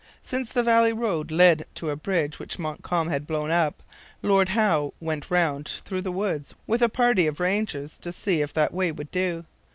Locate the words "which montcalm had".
2.39-3.27